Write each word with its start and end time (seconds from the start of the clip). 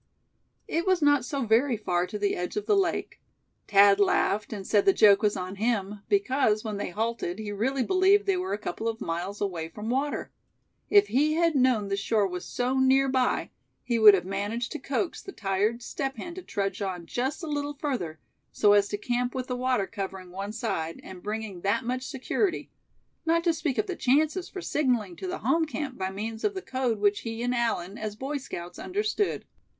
It 0.67 0.87
was 0.87 1.03
not 1.03 1.25
so 1.25 1.45
very 1.45 1.77
far 1.77 2.07
to 2.07 2.17
the 2.17 2.35
edge 2.35 2.57
of 2.57 2.65
the 2.65 2.75
lake. 2.75 3.21
Thad 3.67 3.99
laughed, 3.99 4.51
and 4.51 4.65
said 4.65 4.85
the 4.85 4.93
joke 4.93 5.21
was 5.21 5.37
on 5.37 5.57
him; 5.57 6.01
because, 6.09 6.63
when 6.63 6.77
they 6.77 6.89
halted 6.89 7.37
he 7.37 7.51
really 7.51 7.83
believed 7.83 8.25
they 8.25 8.35
were 8.35 8.51
a 8.51 8.57
couple 8.57 8.87
of 8.87 8.99
miles 8.99 9.39
away 9.41 9.69
from 9.69 9.91
water. 9.91 10.31
If 10.89 11.09
he 11.09 11.33
had 11.35 11.53
known 11.53 11.87
the 11.89 11.95
shore 11.95 12.25
was 12.27 12.45
so 12.45 12.79
near 12.79 13.07
by 13.09 13.51
he 13.83 13.99
would 13.99 14.15
have 14.15 14.25
managed 14.25 14.71
to 14.71 14.79
coax 14.79 15.21
the 15.21 15.31
tired 15.31 15.83
Step 15.83 16.15
Hen 16.17 16.33
to 16.33 16.41
trudge 16.41 16.81
on 16.81 17.05
just 17.05 17.43
a 17.43 17.47
little 17.47 17.75
further, 17.75 18.17
so 18.51 18.73
as 18.73 18.87
to 18.87 18.97
camp 18.97 19.35
with 19.35 19.45
the 19.45 19.55
water 19.55 19.85
covering 19.85 20.31
one 20.31 20.51
side, 20.51 20.99
and 21.03 21.21
bringing 21.21 21.61
that 21.61 21.85
much 21.85 22.07
security; 22.07 22.71
not 23.23 23.43
to 23.43 23.53
speak 23.53 23.77
of 23.77 23.85
the 23.85 23.95
chances 23.95 24.49
for 24.49 24.61
signaling 24.63 25.15
to 25.17 25.27
the 25.27 25.37
home 25.45 25.65
camp 25.65 25.95
by 25.95 26.09
means 26.09 26.43
of 26.43 26.55
the 26.55 26.61
code 26.63 26.97
which 26.97 27.19
he 27.19 27.43
and 27.43 27.53
Allan, 27.53 27.99
as 27.99 28.15
Boy 28.15 28.37
Scouts, 28.37 28.79
understood. 28.79 29.45